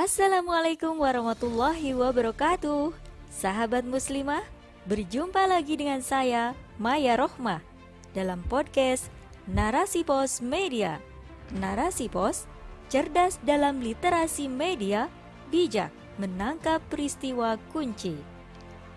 [0.00, 2.96] Assalamualaikum warahmatullahi wabarakatuh.
[3.28, 4.40] Sahabat muslimah,
[4.88, 7.60] berjumpa lagi dengan saya Maya Rohmah
[8.16, 9.12] Dalam podcast
[9.44, 11.04] Narasi Pos Media.
[11.52, 12.48] Narasi Pos,
[12.88, 15.12] cerdas dalam literasi media,
[15.52, 18.16] bijak menangkap peristiwa kunci.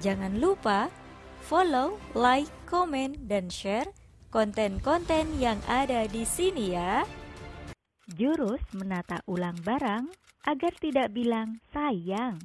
[0.00, 0.88] Jangan lupa
[1.44, 3.92] follow, like, komen, dan share
[4.32, 7.04] konten-konten yang ada di sini ya.
[8.16, 12.38] Jurus menata ulang barang agar tidak bilang sayang.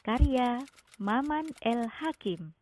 [0.00, 0.64] Karya
[0.96, 2.56] Maman El Hakim.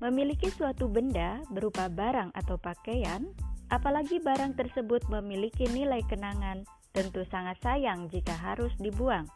[0.00, 3.28] Memiliki suatu benda berupa barang atau pakaian,
[3.68, 6.64] apalagi barang tersebut memiliki nilai kenangan,
[6.96, 9.28] tentu sangat sayang jika harus dibuang.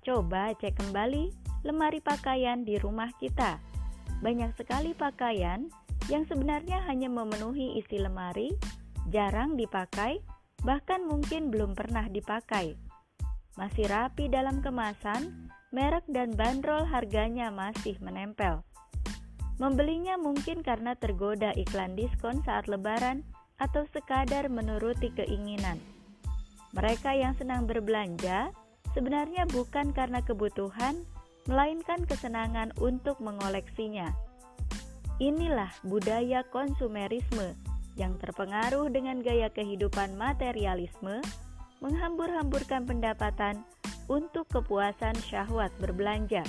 [0.00, 3.60] Coba cek kembali lemari pakaian di rumah kita.
[4.20, 5.68] Banyak sekali pakaian
[6.08, 8.52] yang sebenarnya hanya memenuhi isi lemari,
[9.08, 10.20] jarang dipakai,
[10.64, 12.76] bahkan mungkin belum pernah dipakai.
[13.56, 18.64] Masih rapi dalam kemasan, merek dan bandrol harganya masih menempel.
[19.60, 23.20] Membelinya mungkin karena tergoda iklan diskon saat lebaran
[23.60, 25.76] atau sekadar menuruti keinginan.
[26.72, 28.54] Mereka yang senang berbelanja
[28.96, 31.04] sebenarnya bukan karena kebutuhan,
[31.48, 34.12] melainkan kesenangan untuk mengoleksinya.
[35.20, 37.56] Inilah budaya konsumerisme
[37.96, 41.20] yang terpengaruh dengan gaya kehidupan materialisme,
[41.84, 43.60] menghambur-hamburkan pendapatan
[44.08, 46.44] untuk kepuasan syahwat berbelanja.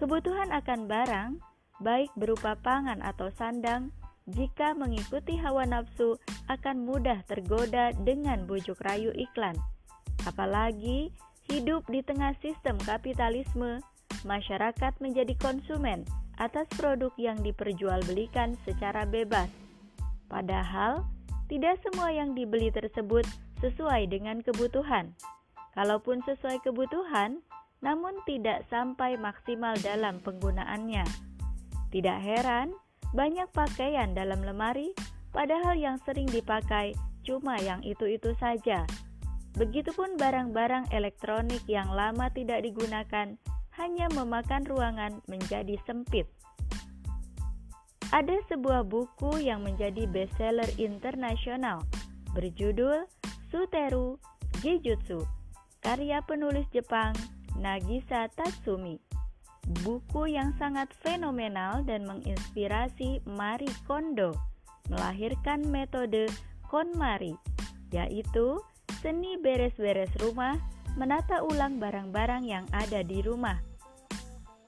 [0.00, 1.30] Kebutuhan akan barang,
[1.84, 3.92] baik berupa pangan atau sandang,
[4.28, 6.16] jika mengikuti hawa nafsu
[6.48, 9.58] akan mudah tergoda dengan bujuk rayu iklan
[10.28, 11.12] Apalagi
[11.50, 13.82] hidup di tengah sistem kapitalisme,
[14.22, 16.06] masyarakat menjadi konsumen
[16.38, 19.50] atas produk yang diperjualbelikan secara bebas.
[20.30, 21.02] Padahal,
[21.50, 23.26] tidak semua yang dibeli tersebut
[23.58, 25.10] sesuai dengan kebutuhan.
[25.74, 27.42] Kalaupun sesuai kebutuhan,
[27.82, 31.04] namun tidak sampai maksimal dalam penggunaannya.
[31.90, 32.70] Tidak heran,
[33.10, 34.94] banyak pakaian dalam lemari,
[35.34, 36.94] padahal yang sering dipakai
[37.26, 38.86] cuma yang itu-itu saja.
[39.58, 43.34] Begitupun barang-barang elektronik yang lama tidak digunakan
[43.78, 46.28] hanya memakan ruangan menjadi sempit.
[48.10, 51.78] Ada sebuah buku yang menjadi bestseller internasional
[52.34, 53.06] berjudul
[53.50, 54.18] Suteru
[54.62, 55.22] Jijutsu,
[55.82, 57.14] karya penulis Jepang
[57.58, 58.98] Nagisa Tatsumi.
[59.86, 64.34] Buku yang sangat fenomenal dan menginspirasi Marie Kondo
[64.90, 66.26] melahirkan metode
[66.66, 67.38] KonMari,
[67.94, 68.58] yaitu
[69.00, 70.60] seni beres-beres rumah,
[70.94, 73.56] menata ulang barang-barang yang ada di rumah.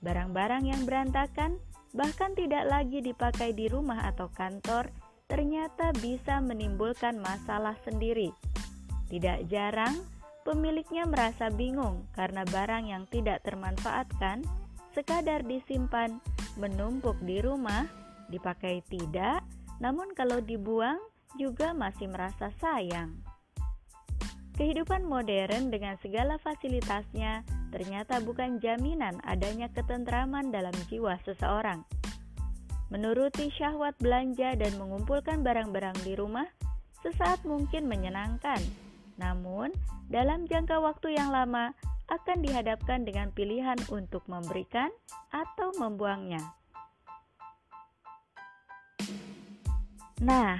[0.00, 1.60] Barang-barang yang berantakan
[1.92, 4.88] bahkan tidak lagi dipakai di rumah atau kantor,
[5.28, 8.32] ternyata bisa menimbulkan masalah sendiri.
[9.12, 10.00] Tidak jarang,
[10.42, 14.42] pemiliknya merasa bingung karena barang yang tidak termanfaatkan
[14.96, 16.20] sekadar disimpan,
[16.56, 17.88] menumpuk di rumah,
[18.32, 19.44] dipakai tidak,
[19.80, 21.00] namun kalau dibuang
[21.36, 23.31] juga masih merasa sayang.
[24.62, 27.42] Kehidupan modern dengan segala fasilitasnya
[27.74, 31.82] ternyata bukan jaminan adanya ketentraman dalam jiwa seseorang.
[32.86, 36.46] Menuruti syahwat belanja dan mengumpulkan barang-barang di rumah
[37.02, 38.62] sesaat mungkin menyenangkan,
[39.18, 39.74] namun
[40.06, 41.74] dalam jangka waktu yang lama
[42.06, 44.94] akan dihadapkan dengan pilihan untuk memberikan
[45.34, 46.54] atau membuangnya.
[50.22, 50.54] Nah,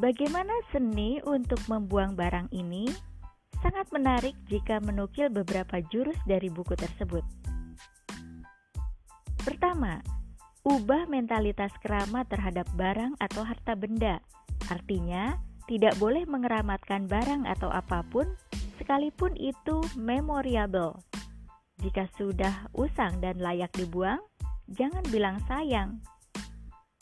[0.00, 3.07] bagaimana seni untuk membuang barang ini?
[3.58, 7.26] Sangat menarik jika menukil beberapa jurus dari buku tersebut.
[9.42, 9.98] Pertama,
[10.62, 14.22] ubah mentalitas keramat terhadap barang atau harta benda.
[14.70, 15.34] Artinya,
[15.66, 18.30] tidak boleh mengeramatkan barang atau apa pun,
[18.78, 20.96] sekalipun itu memorable.
[21.82, 24.22] Jika sudah usang dan layak dibuang,
[24.70, 25.98] jangan bilang sayang.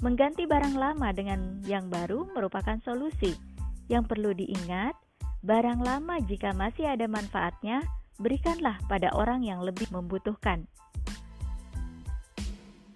[0.05, 3.33] Mengganti barang lama dengan yang baru merupakan solusi.
[3.89, 4.93] Yang perlu diingat,
[5.47, 7.87] Barang lama jika masih ada manfaatnya,
[8.19, 10.67] berikanlah pada orang yang lebih membutuhkan.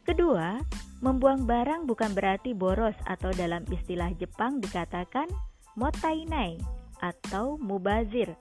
[0.02, 0.58] Kedua,
[0.98, 5.30] membuang barang bukan berarti boros atau dalam istilah Jepang dikatakan
[5.78, 6.58] motainai
[6.98, 8.34] atau mubazir.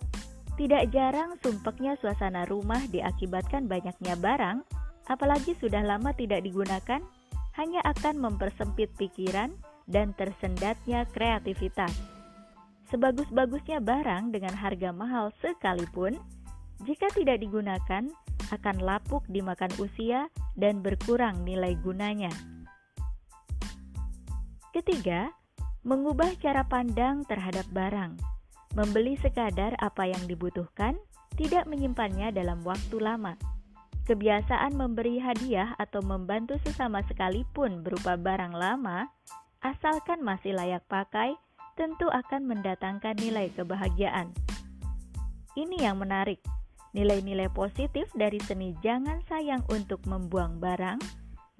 [0.58, 4.66] Tidak jarang sumpeknya suasana rumah diakibatkan banyaknya barang,
[5.06, 7.06] apalagi sudah lama tidak digunakan,
[7.62, 9.54] hanya akan mempersempit pikiran
[9.86, 12.19] dan tersendatnya kreativitas.
[12.90, 16.18] Sebagus-bagusnya barang dengan harga mahal sekalipun,
[16.86, 18.10] jika tidak digunakan,
[18.50, 20.26] akan lapuk dimakan usia
[20.58, 22.34] dan berkurang nilai gunanya.
[24.74, 25.30] Ketiga,
[25.86, 28.18] mengubah cara pandang terhadap barang.
[28.74, 30.98] Membeli sekadar apa yang dibutuhkan,
[31.38, 33.34] tidak menyimpannya dalam waktu lama.
[34.06, 39.10] Kebiasaan memberi hadiah atau membantu sesama sekalipun berupa barang lama,
[39.62, 41.38] asalkan masih layak pakai,
[41.80, 44.36] tentu akan mendatangkan nilai kebahagiaan.
[45.56, 46.44] Ini yang menarik.
[46.92, 51.00] Nilai-nilai positif dari seni jangan sayang untuk membuang barang,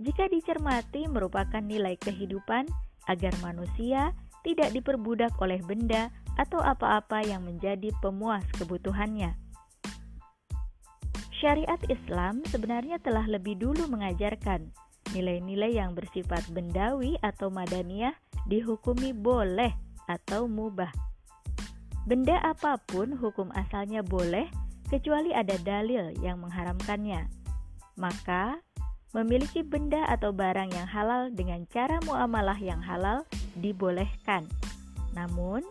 [0.04, 2.68] jika dicermati merupakan nilai kehidupan
[3.08, 4.12] agar manusia
[4.44, 9.36] tidak diperbudak oleh benda atau apa-apa yang menjadi pemuas kebutuhannya.
[11.40, 14.68] Syariat Islam sebenarnya telah lebih dulu mengajarkan
[15.16, 18.14] nilai-nilai yang bersifat bendawi atau madaniyah
[18.50, 20.90] dihukumi boleh atau mubah.
[22.10, 24.50] Benda apa pun hukum asalnya boleh
[24.90, 27.30] kecuali ada dalil yang mengharamkannya.
[28.02, 28.58] Maka,
[29.14, 33.22] memiliki benda atau barang yang halal dengan cara muamalah yang halal
[33.62, 34.50] dibolehkan.
[35.14, 35.62] Namun,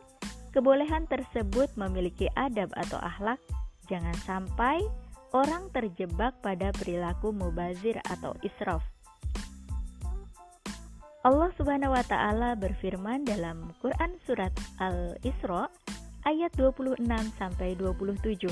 [0.55, 3.43] kebolehan tersebut memiliki adab atau akhlak,
[3.91, 4.79] jangan sampai
[5.35, 8.83] orang terjebak pada perilaku mubazir atau israf.
[11.29, 14.49] Allah Subhanahu wa taala berfirman dalam Quran surat
[14.81, 15.69] Al-Isra
[16.25, 17.05] ayat 26
[17.37, 18.49] sampai 27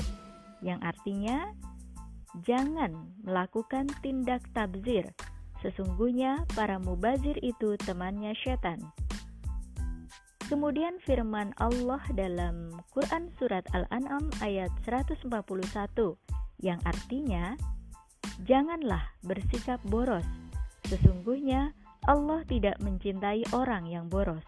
[0.61, 1.57] yang artinya
[2.45, 2.93] jangan
[3.25, 5.09] melakukan tindak tabzir.
[5.65, 8.77] Sesungguhnya para mubazir itu temannya setan.
[10.45, 15.25] Kemudian firman Allah dalam Quran Surat Al-An'am ayat 141
[16.61, 17.57] yang artinya
[18.45, 20.29] Janganlah bersikap boros,
[20.85, 21.73] sesungguhnya
[22.05, 24.45] Allah tidak mencintai orang yang boros.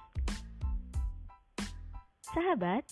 [2.29, 2.85] Sahabat,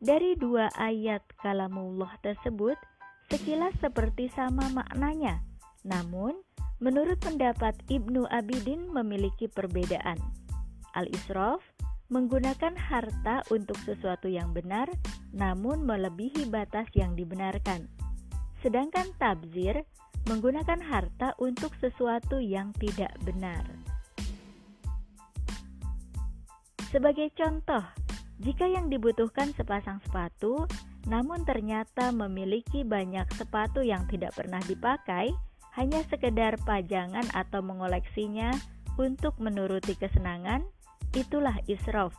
[0.00, 2.80] dari dua ayat kalamullah tersebut
[3.28, 5.44] sekilas seperti sama maknanya,
[5.84, 6.32] namun
[6.80, 10.16] menurut pendapat Ibnu Abidin memiliki perbedaan.
[10.96, 11.60] Al-Israf
[12.10, 14.90] menggunakan harta untuk sesuatu yang benar,
[15.30, 17.86] namun melebihi batas yang dibenarkan.
[18.64, 19.86] Sedangkan tabzir
[20.26, 23.79] menggunakan harta untuk sesuatu yang tidak benar.
[26.90, 27.86] Sebagai contoh,
[28.42, 30.66] jika yang dibutuhkan sepasang sepatu,
[31.06, 35.30] namun ternyata memiliki banyak sepatu yang tidak pernah dipakai,
[35.78, 38.50] hanya sekedar pajangan atau mengoleksinya
[38.98, 40.66] untuk menuruti kesenangan,
[41.14, 42.10] itulah israf.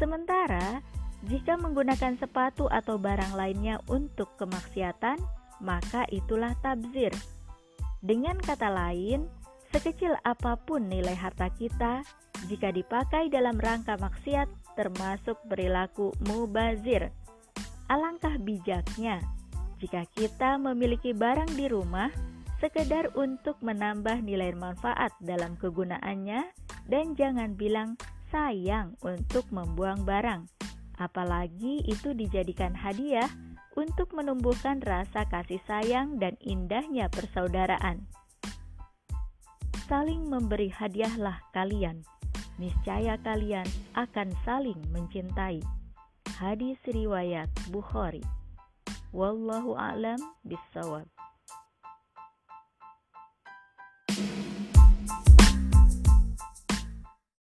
[0.00, 0.80] Sementara,
[1.28, 5.20] jika menggunakan sepatu atau barang lainnya untuk kemaksiatan,
[5.60, 7.12] maka itulah tabzir.
[8.00, 9.28] Dengan kata lain,
[9.72, 12.04] sekecil apa pun nilai harta kita,
[12.44, 17.08] jika dipakai dalam rangka maksiat, termasuk perilaku mubazir.
[17.88, 19.24] Alangkah bijaknya
[19.80, 22.12] jika kita memiliki barang di rumah
[22.60, 26.48] sekedar untuk menambah nilai manfaat dalam kegunaannya
[26.88, 28.00] dan jangan bilang
[28.32, 30.48] sayang untuk membuang barang.
[30.96, 33.28] Apalagi itu dijadikan hadiah
[33.76, 38.08] untuk menumbuhkan rasa kasih sayang dan indahnya persaudaraan.
[39.86, 42.02] Saling memberi hadiahlah kalian
[42.56, 43.66] niscaya kalian
[43.96, 45.60] akan saling mencintai.
[46.36, 48.24] Hadis riwayat Bukhari.
[49.16, 51.08] Wallahu a'lam bishawab.